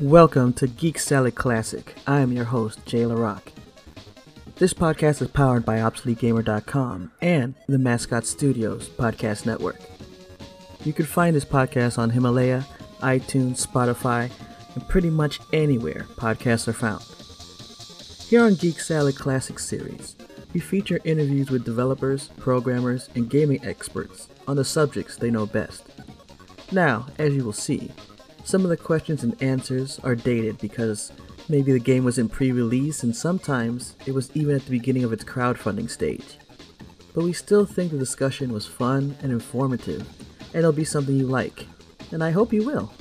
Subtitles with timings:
[0.00, 1.94] Welcome to Geek Salad Classic.
[2.06, 3.42] I am your host, Jay LaRock.
[4.56, 9.78] This podcast is powered by ObsoleteGamer.com and the Mascot Studios Podcast Network.
[10.86, 12.66] You can find this podcast on Himalaya,
[13.00, 14.30] iTunes, Spotify,
[14.74, 17.04] and pretty much anywhere podcasts are found.
[18.26, 20.16] Here on Geek Salad Classic Series,
[20.54, 25.84] we feature interviews with developers, programmers, and gaming experts on the subjects they know best.
[26.72, 27.90] Now, as you will see,
[28.44, 31.12] some of the questions and answers are dated because
[31.48, 35.04] maybe the game was in pre release and sometimes it was even at the beginning
[35.04, 36.38] of its crowdfunding stage.
[37.14, 40.08] But we still think the discussion was fun and informative,
[40.48, 41.66] and it'll be something you like,
[42.12, 42.92] and I hope you will.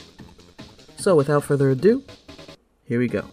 [0.98, 2.04] So, without further ado,
[2.86, 3.26] here we go.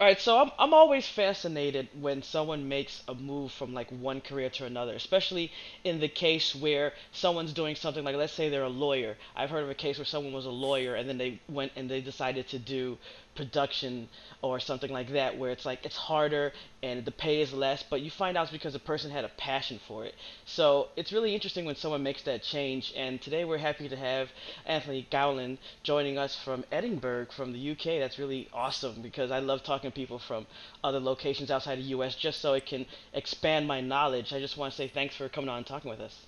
[0.00, 4.22] All right, so I'm I'm always fascinated when someone makes a move from like one
[4.22, 5.52] career to another, especially
[5.84, 9.18] in the case where someone's doing something like let's say they're a lawyer.
[9.36, 11.90] I've heard of a case where someone was a lawyer and then they went and
[11.90, 12.96] they decided to do
[13.34, 14.08] production
[14.42, 18.00] or something like that where it's like it's harder and the pay is less but
[18.00, 20.14] you find out it's because the person had a passion for it.
[20.44, 24.30] So it's really interesting when someone makes that change and today we're happy to have
[24.66, 29.62] anthony gowland joining us from edinburgh from the uk that's really awesome because i love
[29.62, 30.46] talking to people from
[30.82, 34.32] other locations outside the us just so it can expand my knowledge.
[34.32, 36.26] I just want to say thanks for coming on and talking with us.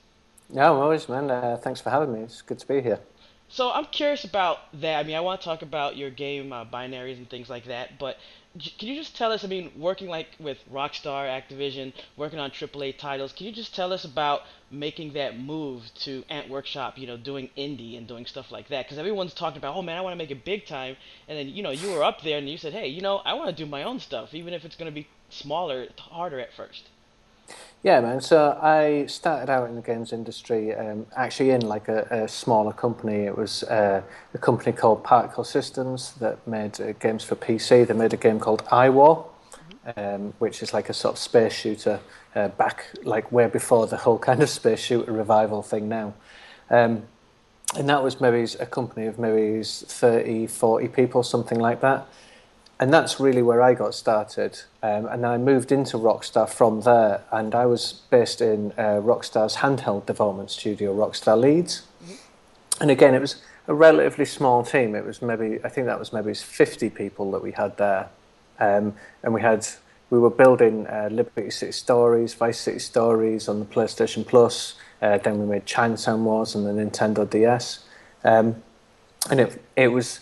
[0.50, 1.30] No always man.
[1.30, 2.20] Uh, thanks for having me.
[2.20, 3.00] It's good to be here
[3.53, 4.98] so I'm curious about that.
[4.98, 7.98] I mean, I want to talk about your game uh, binaries and things like that,
[7.98, 8.17] but
[8.78, 9.45] can you just tell us?
[9.45, 13.92] I mean, working like with Rockstar, Activision, working on AAA titles, can you just tell
[13.92, 16.97] us about making that move to Ant Workshop?
[16.97, 19.98] You know, doing indie and doing stuff like that, because everyone's talking about, oh man,
[19.98, 20.97] I want to make it big time,
[21.28, 23.34] and then you know you were up there and you said, hey, you know, I
[23.34, 26.55] want to do my own stuff, even if it's going to be smaller, harder at
[26.55, 26.89] first.
[27.83, 28.20] Yeah, man.
[28.20, 32.72] So I started out in the games industry, um, actually in like a, a, smaller
[32.72, 33.24] company.
[33.24, 34.02] It was uh,
[34.33, 37.84] a company called Particle Systems that made uh, games for PC.
[37.89, 39.27] They made a game called iWar,
[39.96, 41.98] um, which is like a sort of space shooter
[42.36, 46.14] uh, back, like way before the whole kind of space shooter revival thing now.
[46.70, 47.02] Um,
[47.77, 52.07] and that was maybe a company of maybe 30, 40 people, something like that
[52.83, 54.59] and that's really where I got started.
[54.83, 59.59] Um, and I moved into Rockstar from there, and I was based in uh, Rockstar's
[59.59, 61.83] handheld development studio, Rockstar Leeds.
[62.81, 64.97] And again, it was a relatively small team.
[64.97, 68.09] It was maybe I think that was maybe 50 people that we had there,
[68.59, 69.64] um, and we had
[70.11, 74.75] we were building uh, Liberty City Stories, Vice City Stories on the PlayStation Plus.
[75.01, 77.85] Uh, then we made Chinatown Wars on the Nintendo DS,
[78.25, 78.61] um,
[79.31, 80.19] and it it was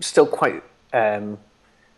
[0.00, 1.38] still quite um,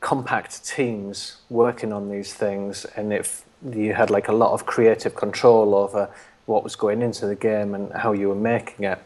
[0.01, 5.15] compact teams working on these things, and if you had like a lot of creative
[5.15, 6.09] control over
[6.47, 8.99] what was going into the game and how you were making it.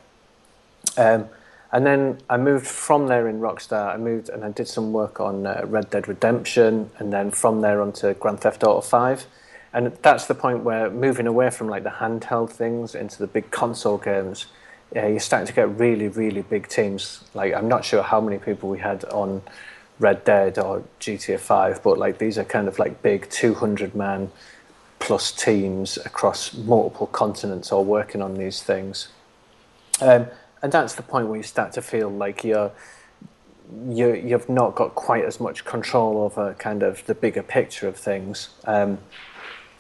[0.97, 1.29] Um,
[1.73, 3.95] and then I moved from there in Rockstar.
[3.95, 7.63] I moved and I did some work on uh, Red Dead Redemption, and then from
[7.63, 9.27] there onto Grand Theft Auto Five.
[9.73, 13.51] And that's the point where moving away from like the handheld things into the big
[13.51, 14.47] console games,
[14.95, 17.25] you're starting to get really, really big teams.
[17.33, 19.41] Like I'm not sure how many people we had on
[20.03, 24.31] Red Dead or GTA 5, but like these are kind of like big 200 man
[24.99, 29.09] plus teams across multiple continents all working on these things.
[30.01, 30.27] Um,
[30.63, 32.73] and that's the point where you start to feel like you're
[33.89, 37.97] you you've not got quite as much control over kind of the bigger picture of
[37.97, 38.49] things.
[38.65, 38.99] Um,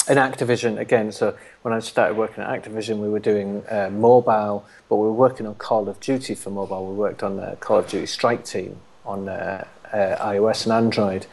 [0.08, 4.64] in Activision, again, so when I started working at Activision, we were doing uh, mobile,
[4.88, 6.86] but we were working on Call of Duty for mobile.
[6.86, 11.26] We worked on the Call of Duty Strike Team on uh, iOS and Android.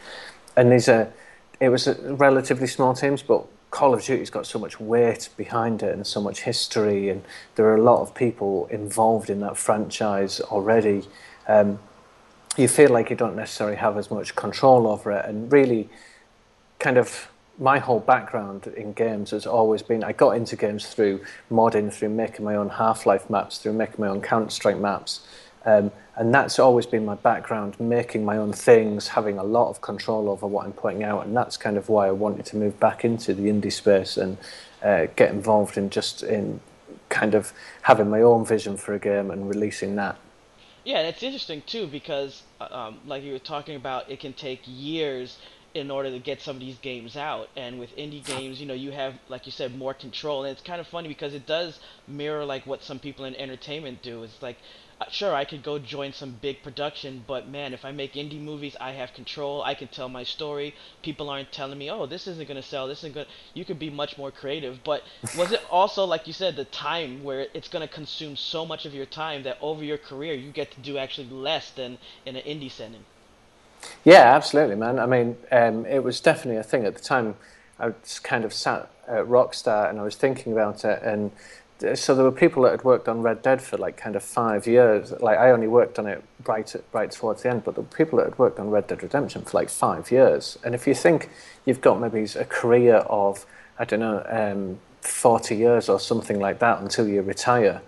[0.56, 1.12] And these are,
[1.60, 5.94] it was relatively small teams, but Call of Duty's got so much weight behind it
[5.94, 7.22] and so much history, and
[7.54, 11.04] there are a lot of people involved in that franchise already.
[11.46, 11.78] Um,
[12.56, 15.88] you feel like you don't necessarily have as much control over it, and really,
[16.80, 21.20] kind of my whole background in games has always been I got into games through
[21.50, 25.20] modding, through making my own Half Life maps, through making my own Counter Strike maps.
[25.64, 29.80] Um, and that's always been my background, making my own things, having a lot of
[29.80, 31.26] control over what I'm putting out.
[31.26, 34.38] And that's kind of why I wanted to move back into the indie space and
[34.82, 36.60] uh, get involved in just in
[37.08, 37.52] kind of
[37.82, 40.16] having my own vision for a game and releasing that.
[40.84, 44.32] Yeah, and it's interesting too because, uh, um, like you were talking about, it can
[44.32, 45.38] take years
[45.74, 47.48] in order to get some of these games out.
[47.56, 50.44] And with indie games, you know, you have, like you said, more control.
[50.44, 51.78] And it's kind of funny because it does
[52.08, 54.22] mirror like what some people in entertainment do.
[54.22, 54.56] It's like,
[55.08, 58.76] sure, I could go join some big production, but man, if I make indie movies,
[58.78, 59.62] I have control.
[59.62, 60.74] I can tell my story.
[61.02, 62.86] People aren't telling me, oh, this isn't gonna sell.
[62.86, 63.26] This isn't good.
[63.54, 64.84] You could be much more creative.
[64.84, 65.02] But
[65.38, 68.92] was it also, like you said, the time where it's gonna consume so much of
[68.92, 72.42] your time that over your career you get to do actually less than in an
[72.42, 73.04] indie setting?
[74.04, 74.98] Yeah, absolutely, man.
[74.98, 77.36] I mean, um, it was definitely a thing at the time.
[77.78, 81.32] I was kind of sat at Rockstar and I was thinking about it, and
[81.94, 84.66] so there were people that had worked on Red Dead for like kind of five
[84.66, 85.12] years.
[85.12, 88.26] Like I only worked on it right right towards the end, but the people that
[88.26, 90.58] had worked on Red Dead Redemption for like five years.
[90.64, 91.30] And if you think
[91.64, 93.46] you've got maybe a career of
[93.78, 97.80] I don't know um, forty years or something like that until you retire,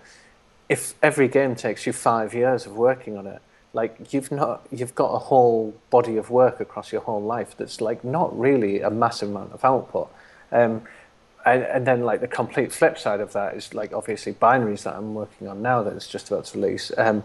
[0.69, 3.41] if every game takes you five years of working on it,
[3.73, 7.81] like you've not you've got a whole body of work across your whole life that's
[7.81, 10.09] like not really a massive amount of output
[10.51, 10.83] um,
[11.45, 14.95] and, and then like the complete flip side of that is like obviously binaries that
[14.95, 17.23] i'm working on now that it's just about to release um,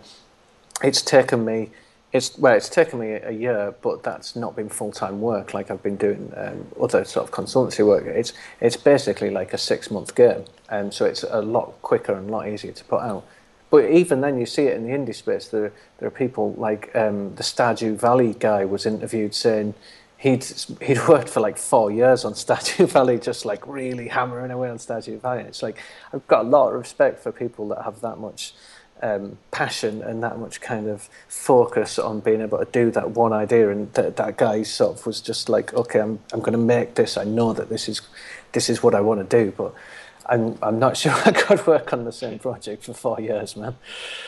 [0.82, 1.70] it's taken me
[2.12, 5.82] it's well it's taken me a year but that's not been full-time work like i've
[5.82, 10.14] been doing um, other sort of consultancy work it's it's basically like a six month
[10.14, 13.24] game and um, so it's a lot quicker and a lot easier to put out
[13.70, 15.48] but even then, you see it in the indie space.
[15.48, 19.74] There, there are people like um, the Stardew Valley guy was interviewed saying
[20.18, 20.44] he'd
[20.82, 24.76] he'd worked for like four years on Stardew Valley, just like really hammering away on
[24.76, 25.42] Stardew Valley.
[25.42, 25.78] It's like
[26.12, 28.52] I've got a lot of respect for people that have that much
[29.00, 33.32] um, passion and that much kind of focus on being able to do that one
[33.32, 33.70] idea.
[33.70, 36.96] And that that guy sort of was just like, okay, I'm I'm going to make
[36.96, 37.16] this.
[37.16, 38.02] I know that this is
[38.52, 39.72] this is what I want to do, but
[40.28, 43.76] I'm I'm not sure I could work on the same project for four years, man.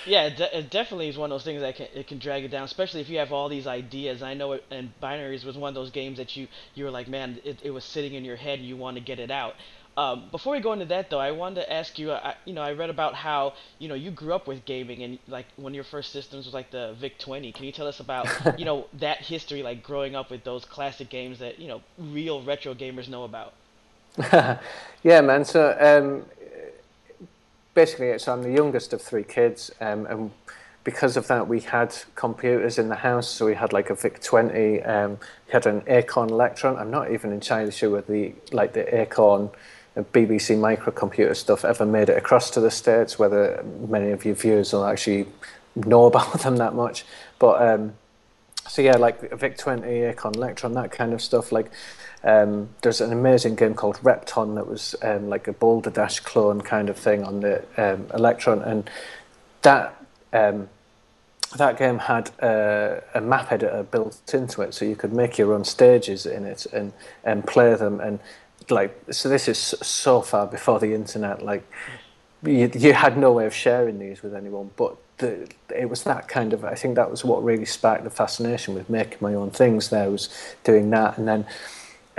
[0.06, 2.44] Yeah, it, de- it definitely is one of those things that can it can drag
[2.44, 4.22] it down, especially if you have all these ideas.
[4.22, 7.08] I know, it, and Binaries was one of those games that you you were like,
[7.08, 9.54] man, it, it was sitting in your head, and you want to get it out.
[9.96, 12.12] Um, before we go into that, though, I wanted to ask you.
[12.12, 15.18] I, you know, I read about how you know you grew up with gaming, and
[15.28, 17.52] like one of your first systems was like the VIC 20.
[17.52, 18.26] Can you tell us about
[18.58, 22.42] you know that history, like growing up with those classic games that you know real
[22.42, 23.52] retro gamers know about?
[25.02, 25.44] yeah, man.
[25.44, 26.24] So um,
[27.74, 30.30] basically, it's I'm the youngest of three kids, um, and
[30.84, 33.28] because of that, we had computers in the house.
[33.28, 34.82] So we had like a VIC 20.
[34.82, 36.76] Um, we had an Acorn Electron.
[36.76, 39.50] I'm not even entirely sure whether the like the Acorn.
[39.96, 43.18] BBC microcomputer stuff ever made it across to the states.
[43.18, 45.26] Whether many of your viewers will actually
[45.74, 47.04] know about them that much,
[47.38, 47.92] but um,
[48.70, 51.50] so yeah, like VIC 20, Acorn Electron, that kind of stuff.
[51.50, 51.72] Like
[52.22, 56.60] um, there's an amazing game called Repton that was um, like a Boulder Dash clone
[56.60, 58.90] kind of thing on the um, Electron, and
[59.62, 59.96] that
[60.32, 60.68] um,
[61.56, 65.54] that game had a, a, map editor built into it, so you could make your
[65.54, 66.92] own stages in it and
[67.24, 68.00] and play them.
[68.00, 68.20] And
[68.68, 71.42] like, so this is so far before the internet.
[71.42, 71.66] Like,
[72.42, 76.28] you, you had no way of sharing these with anyone, but the, it was that
[76.28, 76.66] kind of.
[76.66, 79.88] I think that was what really sparked the fascination with making my own things.
[79.88, 80.28] There was
[80.64, 81.46] doing that, and then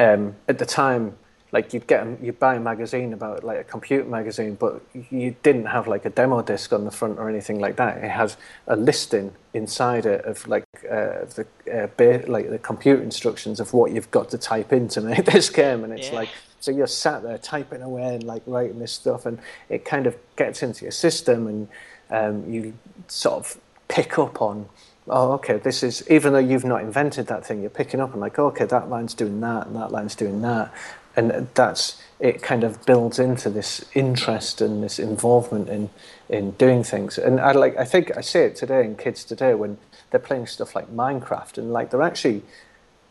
[0.01, 1.15] um, at the time,
[1.51, 5.65] like you'd get you buy a magazine about like a computer magazine, but you didn't
[5.65, 7.97] have like a demo disc on the front or anything like that.
[7.97, 8.37] It has
[8.67, 13.73] a listing inside it of like uh, the uh, ba- like the computer instructions of
[13.73, 16.15] what you've got to type in to make this game, and it's yeah.
[16.15, 19.37] like so you're sat there typing away and like writing this stuff, and
[19.69, 21.67] it kind of gets into your system, and
[22.09, 22.73] um, you
[23.07, 24.67] sort of pick up on
[25.11, 28.21] oh, okay, this is, even though you've not invented that thing, you're picking up and
[28.21, 30.73] like, oh, okay, that line's doing that and that line's doing that.
[31.15, 35.89] And that's, it kind of builds into this interest and this involvement in,
[36.29, 37.17] in doing things.
[37.17, 39.77] And I like, I think I see it today in kids today when
[40.09, 42.43] they're playing stuff like Minecraft and like they're actually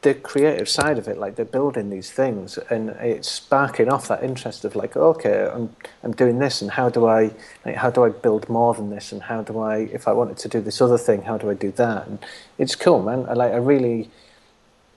[0.02, 4.22] the creative side of it, like they're building these things, and it's sparking off that
[4.22, 7.30] interest of like, okay, I'm I'm doing this, and how do I
[7.64, 10.38] like, how do I build more than this, and how do I, if I wanted
[10.38, 12.06] to do this other thing, how do I do that?
[12.06, 12.18] And
[12.58, 13.26] it's cool, man.
[13.28, 14.10] I like I really,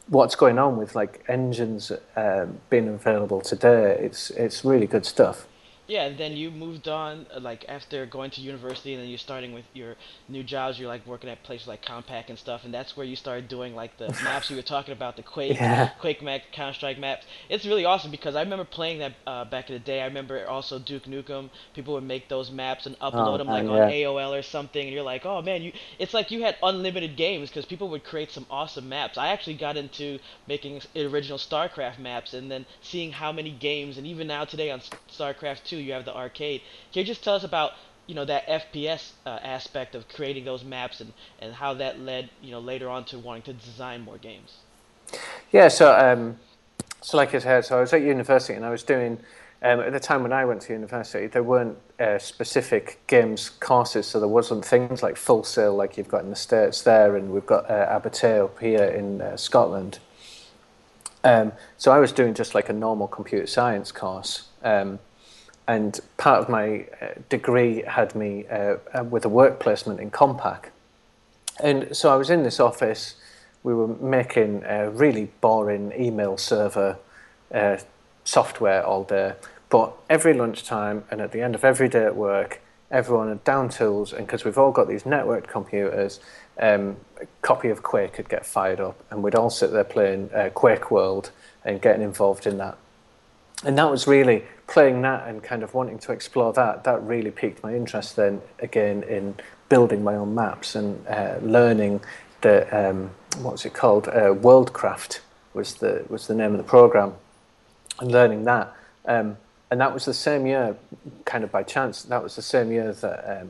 [0.08, 5.48] what's going on with like engines um, being available today, it's it's really good stuff
[5.88, 9.18] yeah, and then you moved on, uh, like after going to university, and then you're
[9.18, 9.96] starting with your
[10.30, 10.80] new jobs.
[10.80, 13.76] You're like working at places like Compaq and stuff, and that's where you started doing
[13.76, 15.90] like the maps you were talking about, the Quake, yeah.
[16.00, 17.26] Quake map, Counter Strike maps.
[17.50, 20.02] It's really awesome because I remember playing that uh, back in the day.
[20.02, 21.50] I remember also Duke Nukem.
[21.74, 23.72] People would make those maps and upload oh, them like yeah.
[23.72, 25.74] on AOL or something, and you're like, oh man, you.
[26.00, 29.18] It's like you had unlimited games because people would create some awesome maps.
[29.18, 34.08] I actually got into making original StarCraft maps, and then seeing how many games, and
[34.08, 36.62] even now today on StarCraft 2 you have the arcade.
[36.92, 37.74] Can you just tell us about
[38.08, 42.30] you know that FPS uh, aspect of creating those maps and and how that led
[42.42, 44.58] you know later on to wanting to design more games?
[45.52, 46.38] Yeah, so um,
[47.02, 49.20] so like I said, so I was at university and I was doing.
[49.66, 54.06] Um, at the time when I went to university, there weren't uh, specific games courses,
[54.06, 57.32] so there wasn't things like Full Sail like you've got in the States there, and
[57.32, 60.00] we've got uh, up here in uh, Scotland.
[61.24, 65.00] Um, so I was doing just like a normal computer science course, um,
[65.68, 70.12] and part of my uh, degree had me uh, uh, with a work placement in
[70.12, 70.66] Compaq.
[71.62, 73.16] And so I was in this office,
[73.64, 76.98] we were making a really boring email server
[77.54, 77.78] uh,
[78.26, 79.34] software all day.
[79.70, 83.70] But every lunchtime and at the end of every day at work, everyone had down
[83.70, 86.20] tools, and because we've all got these networked computers,
[86.60, 90.30] um, a copy of Quake could get fired up, and we'd all sit there playing
[90.34, 91.32] uh, Quake World
[91.66, 92.78] and getting involved in that.
[93.66, 96.84] And that was really playing that and kind of wanting to explore that.
[96.84, 99.36] That really piqued my interest then again in
[99.70, 102.02] building my own maps and uh, learning
[102.42, 104.08] the um, what's it called?
[104.08, 105.20] Uh, Worldcraft
[105.54, 107.14] was the was the name of the program,
[108.00, 108.74] and learning that.
[109.06, 109.38] Um,
[109.72, 110.78] and that was the same year,
[111.26, 112.04] kind of by chance.
[112.04, 113.50] That was the same year that um,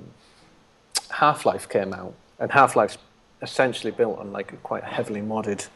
[1.09, 2.97] Half Life came out, and Half Life's
[3.41, 5.67] essentially built on like a quite heavily modded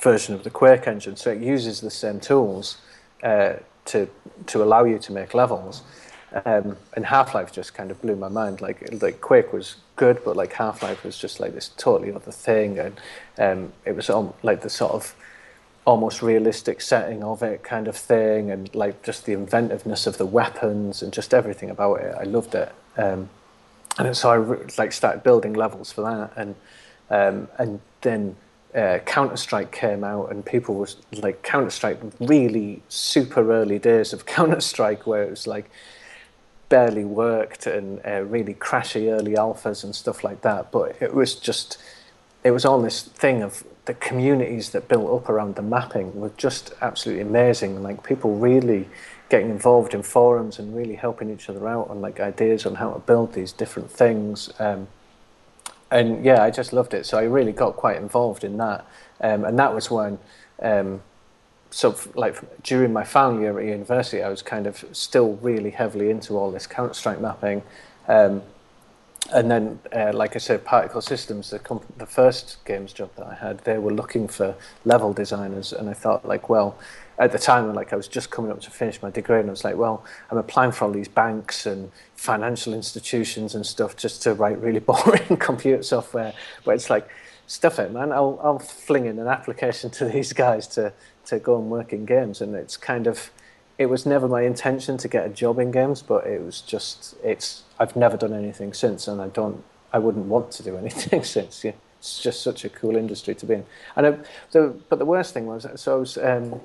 [0.00, 2.78] version of the Quake engine, so it uses the same tools
[3.22, 3.54] uh,
[3.86, 4.08] to
[4.46, 5.82] to allow you to make levels.
[6.46, 8.60] Um, and Half Life just kind of blew my mind.
[8.60, 12.32] Like like Quake was good, but like Half Life was just like this totally other
[12.32, 13.00] thing, and
[13.38, 15.14] um, it was all, like the sort of
[15.84, 20.26] almost realistic setting of it kind of thing, and like just the inventiveness of the
[20.26, 22.14] weapons and just everything about it.
[22.18, 23.28] I loved it, um,
[23.98, 24.38] and so I
[24.78, 26.54] like started building levels for that, and
[27.10, 28.36] um, and then
[28.74, 34.12] uh, Counter Strike came out, and people was like Counter Strike really super early days
[34.12, 35.70] of Counter Strike, where it was like
[36.68, 40.72] barely worked and uh, really crashy early alphas and stuff like that.
[40.72, 41.76] But it was just,
[42.44, 46.32] it was all this thing of the communities that built up around the mapping were
[46.38, 47.82] just absolutely amazing.
[47.82, 48.88] Like people really
[49.28, 52.92] getting involved in forums and really helping each other out on like ideas on how
[52.92, 54.50] to build these different things.
[54.58, 54.88] Um,
[55.92, 57.06] and yeah, I just loved it.
[57.06, 58.86] So I really got quite involved in that.
[59.20, 60.18] Um, and that was when,
[60.60, 61.02] um,
[61.70, 66.10] so like during my final year at university, I was kind of still really heavily
[66.10, 67.62] into all this Counter Strike mapping.
[68.08, 68.42] Um,
[69.32, 73.26] and then, uh, like I said, Particle Systems, the, comp- the first games job that
[73.26, 76.76] I had, they were looking for level designers, and I thought, like, well,
[77.18, 79.50] at the time, like I was just coming up to finish my degree, and I
[79.50, 84.22] was like, well, I'm applying for all these banks and financial institutions and stuff just
[84.22, 86.32] to write really boring computer software.
[86.64, 87.08] But it's like,
[87.46, 88.12] stuff it, man.
[88.12, 90.92] I'll I'll fling in an application to these guys to
[91.26, 93.30] to go and work in games, and it's kind of
[93.78, 97.14] it was never my intention to get a job in games, but it was just
[97.22, 101.22] it's I've never done anything since, and I don't I wouldn't want to do anything
[101.24, 101.64] since.
[101.64, 103.66] Yeah, it's just such a cool industry to be in.
[103.96, 104.10] And I,
[104.88, 106.18] but the worst thing was so I was.
[106.18, 106.60] Um,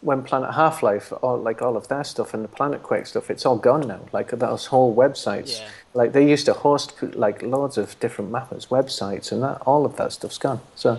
[0.00, 3.44] when Planet Half Life, like all of their stuff and the Planet Quake stuff, it's
[3.44, 4.00] all gone now.
[4.12, 5.68] Like those whole websites, Yeah.
[5.94, 9.96] like they used to host like loads of different mappers websites, and that all of
[9.96, 10.60] that stuff's gone.
[10.76, 10.98] So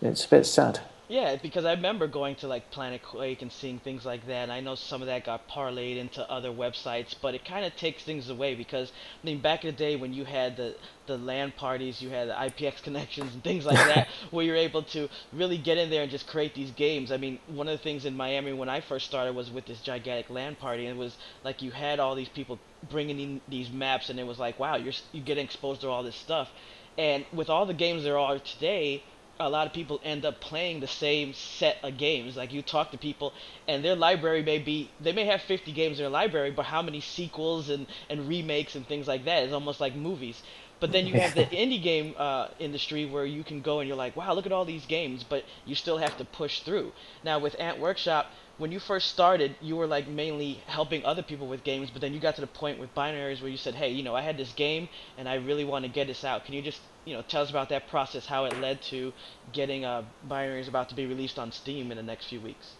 [0.00, 0.80] it's a bit sad.
[1.14, 4.42] Yeah, because I remember going to like Planet Quake and seeing things like that.
[4.42, 7.76] And I know some of that got parlayed into other websites, but it kind of
[7.76, 10.74] takes things away because I mean, back in the day when you had the
[11.06, 14.82] the LAN parties, you had the IPX connections and things like that, where you're able
[14.82, 17.12] to really get in there and just create these games.
[17.12, 19.80] I mean, one of the things in Miami when I first started was with this
[19.82, 22.58] gigantic LAN party, and it was like you had all these people
[22.90, 26.02] bringing in these maps, and it was like, wow, you're you're getting exposed to all
[26.02, 26.50] this stuff.
[26.98, 29.04] And with all the games there are today,
[29.40, 32.36] a lot of people end up playing the same set of games.
[32.36, 33.32] Like you talk to people,
[33.68, 36.82] and their library may be they may have 50 games in their library, but how
[36.82, 40.42] many sequels and and remakes and things like that is almost like movies.
[40.80, 43.96] But then you have the indie game uh, industry where you can go and you're
[43.96, 46.92] like, wow, look at all these games, but you still have to push through.
[47.22, 51.46] Now with Ant Workshop, when you first started, you were like mainly helping other people
[51.46, 53.90] with games, but then you got to the point with binaries where you said, hey,
[53.90, 56.44] you know, I had this game and I really want to get this out.
[56.44, 59.12] Can you just, you know, tell us about that process, how it led to
[59.52, 62.74] getting uh, binaries about to be released on Steam in the next few weeks?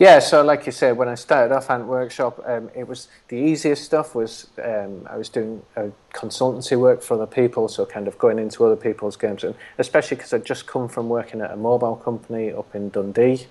[0.00, 3.36] Yeah, so like you said, when I started off Ant Workshop, um, it was the
[3.36, 8.08] easiest stuff was um, I was doing a consultancy work for other people, so kind
[8.08, 11.50] of going into other people's games, and especially because I'd just come from working at
[11.50, 13.46] a mobile company up in Dundee,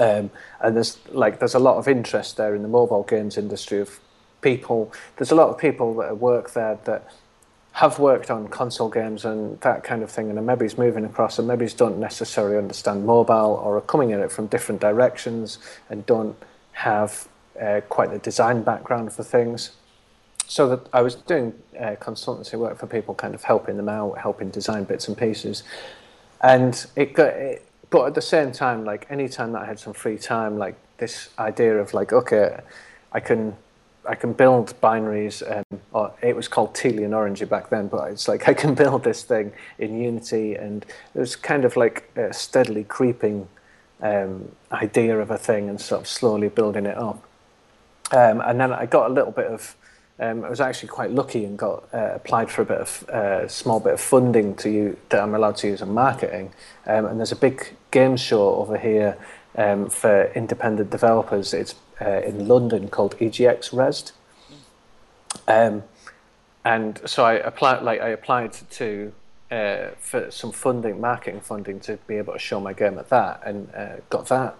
[0.00, 3.78] um, and there's like there's a lot of interest there in the mobile games industry
[3.78, 4.00] of
[4.40, 4.92] people.
[5.16, 7.08] There's a lot of people that work there that
[7.72, 11.38] have worked on console games and that kind of thing, and maybe he's moving across,
[11.38, 16.04] and maybe don't necessarily understand mobile or are coming at it from different directions and
[16.04, 16.36] don't
[16.72, 17.28] have
[17.60, 19.72] uh, quite the design background for things.
[20.46, 24.18] So that I was doing uh, consultancy work for people, kind of helping them out,
[24.18, 25.62] helping design bits and pieces,
[26.42, 27.28] and it got.
[27.28, 30.58] It, but at the same time, like any time that I had some free time,
[30.58, 32.60] like this idea of like, okay,
[33.12, 33.56] I can
[34.08, 35.42] I can build binaries.
[35.48, 38.74] Um, or it was called Tealy and Orangey back then, but it's like I can
[38.74, 43.48] build this thing in Unity, and it was kind of like a steadily creeping
[44.00, 47.22] um, idea of a thing, and sort of slowly building it up.
[48.10, 49.76] Um, and then I got a little bit of.
[50.20, 53.48] Um, I was actually quite lucky and got uh, applied for a bit of uh,
[53.48, 56.52] small bit of funding to use, that I'm allowed to use in marketing.
[56.86, 59.16] Um, and there's a big game show over here
[59.56, 61.54] um, for independent developers.
[61.54, 64.12] It's uh, in London called EGX Rezzed.
[65.48, 65.84] Um,
[66.64, 69.12] and so I applied, like I applied to
[69.50, 73.42] uh, for some funding, marketing funding, to be able to show my game at that,
[73.44, 74.56] and uh, got that.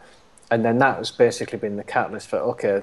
[0.51, 2.83] And then that has basically been the catalyst for okay,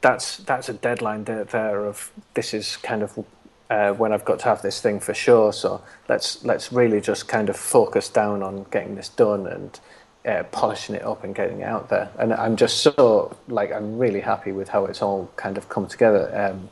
[0.00, 3.24] that's that's a deadline there, there of this is kind of
[3.68, 5.52] uh, when I've got to have this thing for sure.
[5.52, 9.78] So let's let's really just kind of focus down on getting this done and
[10.26, 12.10] uh, polishing it up and getting it out there.
[12.18, 15.86] And I'm just so like I'm really happy with how it's all kind of come
[15.86, 16.30] together.
[16.34, 16.68] Um,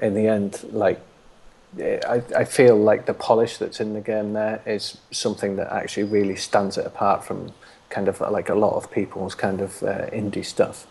[0.00, 1.00] in the end, like
[1.78, 6.04] I, I feel like the polish that's in the game there is something that actually
[6.04, 7.52] really stands it apart from
[7.90, 10.86] kind of like a lot of people's kind of uh, indie stuff.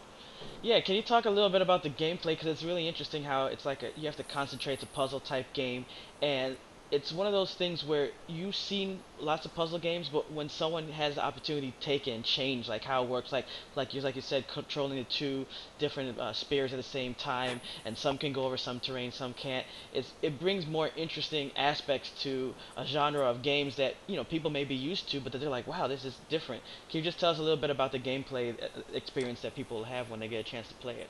[0.62, 2.34] Yeah, can you talk a little bit about the gameplay?
[2.34, 4.74] Because it's really interesting how it's like a, you have to concentrate.
[4.74, 5.86] It's a puzzle type game,
[6.22, 6.58] and
[6.92, 10.90] it's one of those things where you've seen lots of puzzle games, but when someone
[10.90, 14.02] has the opportunity to take it and change, like how it works, like like you
[14.02, 15.46] like you said, controlling the two
[15.78, 19.34] different uh, spears at the same time, and some can go over some terrain, some
[19.36, 19.68] can't.
[19.94, 24.50] It's it brings more interesting aspects to a genre of games that you know people
[24.50, 26.64] may be used to, but they're like, wow, this is different.
[26.90, 29.84] Can you just tell us a little bit about the gameplay uh, experience that people
[29.84, 31.10] have when they get a chance to play it?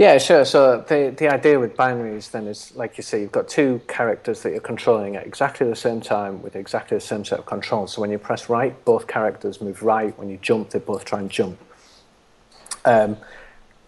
[0.00, 0.46] Yeah, sure.
[0.46, 4.42] So the the idea with binaries then is like you say, you've got two characters
[4.42, 7.92] that you're controlling at exactly the same time with exactly the same set of controls.
[7.92, 10.16] So when you press right, both characters move right.
[10.18, 11.58] When you jump, they both try and jump.
[12.86, 13.18] Um,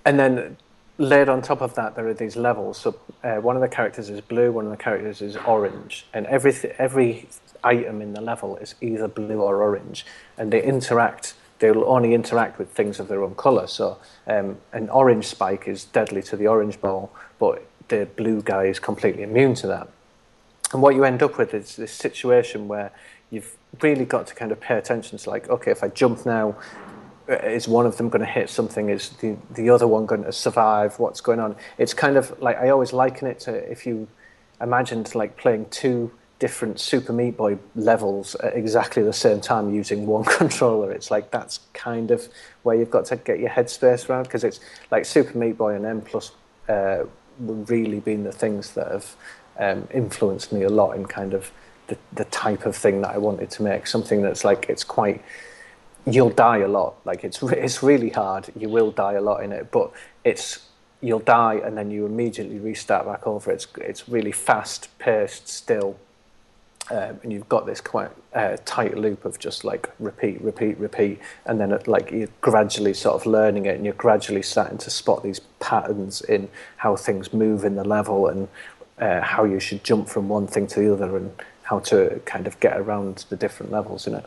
[0.04, 0.58] and then
[0.98, 2.78] laid on top of that, there are these levels.
[2.78, 6.26] So uh, one of the characters is blue, one of the characters is orange, and
[6.26, 7.28] every every
[7.64, 10.04] item in the level is either blue or orange,
[10.36, 13.68] and they interact they'll only interact with things of their own colour.
[13.68, 13.96] So
[14.26, 18.80] um, an orange spike is deadly to the orange ball, but the blue guy is
[18.80, 19.88] completely immune to that.
[20.72, 22.90] And what you end up with is this situation where
[23.30, 26.56] you've really got to kind of pay attention to like, okay, if I jump now,
[27.28, 28.88] uh, is one of them going to hit something?
[28.88, 30.98] Is the, the other one going to survive?
[30.98, 31.54] What's going on?
[31.78, 34.08] It's kind of like, I always liken it to if you
[34.60, 36.10] imagined like playing two
[36.42, 40.90] different Super Meat Boy levels at exactly the same time using one controller.
[40.90, 42.28] It's like that's kind of
[42.64, 44.58] where you've got to get your headspace around because it's
[44.90, 46.32] like Super Meat Boy and N Plus
[46.68, 47.04] uh,
[47.38, 49.16] really been the things that have
[49.56, 51.52] um, influenced me a lot in kind of
[51.86, 53.86] the, the type of thing that I wanted to make.
[53.86, 55.22] Something that's like it's quite
[56.06, 56.96] you'll die a lot.
[57.04, 58.50] Like it's it's really hard.
[58.58, 59.92] You will die a lot in it, but
[60.24, 60.66] it's
[61.00, 63.52] you'll die and then you immediately restart back over.
[63.52, 65.96] It's it's really fast paced still
[66.90, 71.20] um, and you've got this quite uh, tight loop of just like repeat, repeat, repeat,
[71.46, 74.90] and then it, like you're gradually sort of learning it, and you're gradually starting to
[74.90, 78.48] spot these patterns in how things move in the level, and
[78.98, 82.46] uh, how you should jump from one thing to the other, and how to kind
[82.46, 84.26] of get around the different levels in it.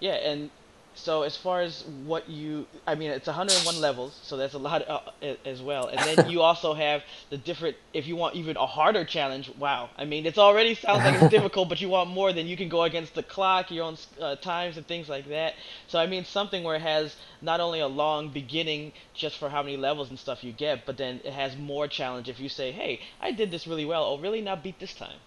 [0.00, 0.50] Yeah, and
[0.94, 4.88] so as far as what you, I mean, it's 101 levels, so that's a lot
[4.88, 5.00] uh,
[5.44, 5.88] as well.
[5.88, 7.76] And then you also have the different.
[7.92, 9.90] If you want even a harder challenge, wow!
[9.98, 12.32] I mean, it's already sounds like it's difficult, but you want more.
[12.32, 15.54] Then you can go against the clock, your own uh, times, and things like that.
[15.88, 19.62] So I mean, something where it has not only a long beginning just for how
[19.62, 22.70] many levels and stuff you get, but then it has more challenge if you say,
[22.70, 24.04] "Hey, I did this really well.
[24.04, 24.40] Oh, really?
[24.40, 25.18] Now beat this time."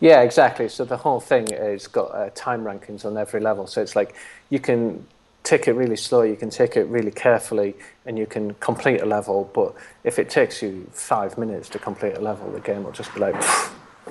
[0.00, 0.68] Yeah, exactly.
[0.68, 3.66] So the whole thing has got uh, time rankings on every level.
[3.66, 4.14] So it's like
[4.50, 5.06] you can
[5.42, 7.74] take it really slow, you can take it really carefully,
[8.06, 9.50] and you can complete a level.
[9.54, 13.12] But if it takes you five minutes to complete a level, the game will just
[13.14, 13.34] be like,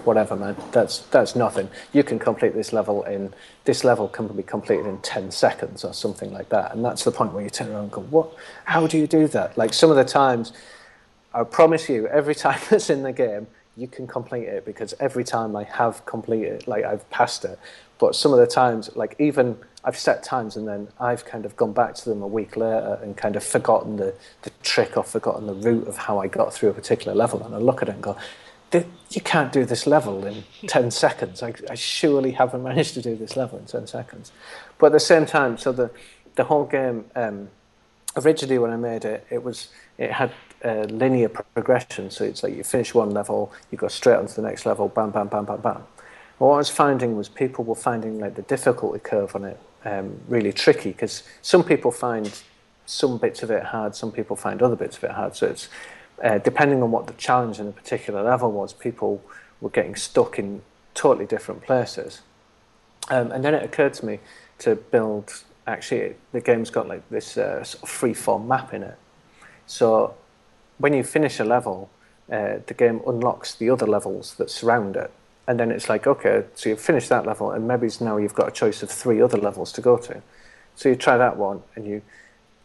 [0.05, 0.55] whatever, man.
[0.71, 1.69] That's that's nothing.
[1.91, 3.33] You can complete this level in
[3.65, 6.73] this level can be completed in ten seconds or something like that.
[6.73, 8.33] And that's the point where you turn around and go, what?
[8.65, 9.57] How do you do that?
[9.57, 10.53] Like some of the times,
[11.33, 15.23] I promise you, every time that's in the game, you can complete it because every
[15.23, 17.57] time I have completed, like I've passed it.
[17.99, 21.55] But some of the times, like even I've set times and then I've kind of
[21.55, 25.03] gone back to them a week later and kind of forgotten the, the trick or
[25.03, 27.43] forgotten the route of how I got through a particular level.
[27.43, 28.17] And I look at it and go,
[28.73, 31.43] you can't do this level in 10 seconds.
[31.43, 34.31] I, I, surely haven't managed to do this level in 10 seconds.
[34.77, 35.91] But at the same time, so the,
[36.35, 37.49] the whole game, um,
[38.15, 40.31] originally when I made it, it was it had
[40.63, 42.09] a linear progression.
[42.09, 44.87] So it's like you finish one level, you go straight on to the next level,
[44.87, 45.83] bam, bam, bam, bam, bam.
[46.37, 50.19] what I was finding was people were finding like the difficulty curve on it um,
[50.27, 52.41] really tricky because some people find
[52.85, 55.35] some bits of it hard, some people find other bits of it hard.
[55.35, 55.69] So it's
[56.23, 59.23] uh, depending on what the challenge in a particular level was, people
[59.61, 60.61] were getting stuck in
[60.93, 62.21] totally different places.
[63.09, 64.19] Um, and then it occurred to me
[64.59, 65.43] to build.
[65.65, 68.97] Actually, the game's got like this uh, sort of free-form map in it.
[69.65, 70.13] So
[70.83, 71.89] when you finish a level,
[72.29, 75.11] uh, the game unlocks the other levels that surround it
[75.47, 78.47] and then it's like, okay, so you've finished that level, and maybe now you've got
[78.47, 80.21] a choice of three other levels to go to.
[80.75, 82.01] So you try that one, and you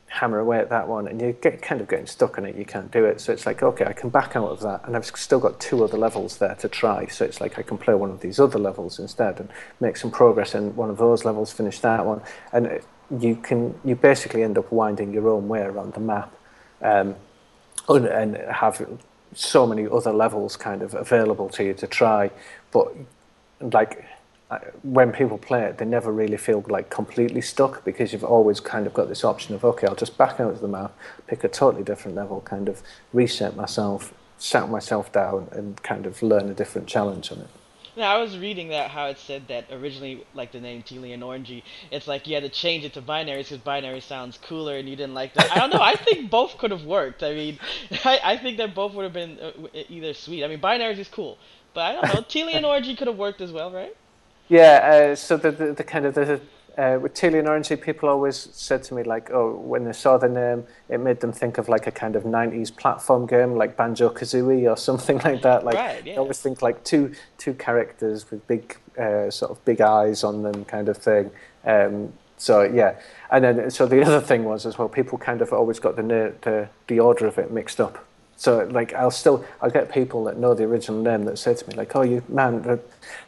[0.06, 2.54] hammer away at that one, and you get kind of getting stuck in it.
[2.54, 3.20] You can't do it.
[3.20, 5.82] So it's like, okay, I can back out of that, and I've still got two
[5.82, 7.06] other levels there to try.
[7.06, 9.48] So it's like I can play one of these other levels instead, and
[9.80, 12.80] make some progress in one of those levels, finish that one, and
[13.18, 16.32] you can you basically end up winding your own way around the map,
[16.80, 17.16] um,
[17.88, 18.86] and have
[19.34, 22.30] so many other levels kind of available to you to try.
[22.70, 22.94] But
[23.60, 24.04] like
[24.82, 28.86] when people play it, they never really feel like completely stuck because you've always kind
[28.86, 30.96] of got this option of okay, I'll just back out of the map,
[31.26, 36.22] pick a totally different level, kind of reset myself, sat myself down, and kind of
[36.22, 37.48] learn a different challenge on it.
[37.98, 41.20] Now I was reading that how it said that originally, like the name Tealy and
[41.20, 44.88] Orangey, it's like you had to change it to binaries because binary sounds cooler, and
[44.88, 45.50] you didn't like that.
[45.50, 45.82] I don't know.
[45.82, 47.24] I think both could have worked.
[47.24, 47.58] I mean,
[48.04, 49.50] I, I think that both would have been uh,
[49.88, 50.44] either sweet.
[50.44, 51.38] I mean, binaries is cool,
[51.74, 52.20] but I don't know.
[52.28, 53.96] Tealy and Orangey could have worked as well, right?
[54.48, 55.10] Yeah.
[55.10, 56.40] Uh, so the, the, the kind of the
[56.78, 60.16] uh, with Tealy and Orangey, people always said to me like, oh, when they saw
[60.16, 63.76] the name, it made them think of like a kind of '90s platform game, like
[63.76, 65.64] Banjo Kazooie or something like that.
[65.64, 66.14] Like, right, yeah.
[66.14, 70.44] I always think like two two characters with big uh, sort of big eyes on
[70.44, 71.32] them, kind of thing.
[71.64, 73.00] Um, so yeah,
[73.32, 76.32] and then so the other thing was as well, people kind of always got the
[76.42, 78.04] the the order of it mixed up.
[78.38, 81.68] So like I'll still I'll get people that know the original name that say to
[81.68, 82.78] me like, "Oh, you man, that,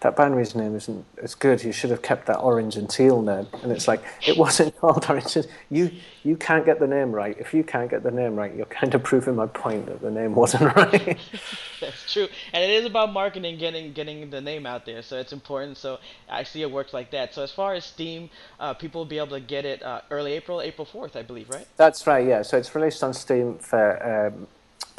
[0.02, 1.64] that binary's name isn't as good.
[1.64, 5.04] You should have kept that orange and teal name." And it's like it wasn't called
[5.08, 5.36] orange.
[5.68, 5.90] You
[6.22, 7.36] you can't get the name right.
[7.40, 10.12] If you can't get the name right, you're kind of proving my point that the
[10.12, 11.18] name wasn't right.
[11.80, 15.02] That's true, and it is about marketing, getting getting the name out there.
[15.02, 15.76] So it's important.
[15.76, 17.34] So I see it works like that.
[17.34, 20.34] So as far as Steam, uh, people will be able to get it uh, early
[20.34, 21.66] April, April fourth, I believe, right?
[21.76, 22.24] That's right.
[22.24, 22.42] Yeah.
[22.42, 24.28] So it's released on Steam for.
[24.28, 24.46] Um,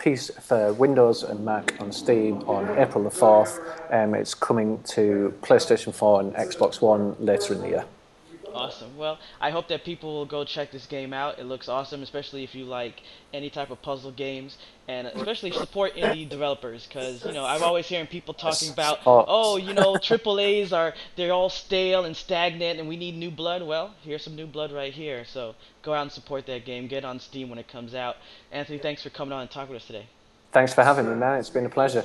[0.01, 3.59] piece for Windows and Mac on Steam on April the 4th.
[3.93, 7.85] Um, it's coming to PlayStation 4 and Xbox One later in the year.
[8.53, 8.97] Awesome.
[8.97, 11.39] Well, I hope that people will go check this game out.
[11.39, 13.01] It looks awesome, especially if you like
[13.33, 16.85] any type of puzzle games, and especially support indie developers.
[16.85, 19.25] Because you know, I'm always hearing people talking about, oh.
[19.27, 23.31] oh, you know, triple A's are they're all stale and stagnant, and we need new
[23.31, 23.63] blood.
[23.63, 25.25] Well, here's some new blood right here.
[25.25, 26.87] So go out and support that game.
[26.87, 28.17] Get on Steam when it comes out.
[28.51, 30.07] Anthony, thanks for coming on and talking with us today.
[30.51, 31.39] Thanks for having me, man.
[31.39, 32.03] It's been a pleasure.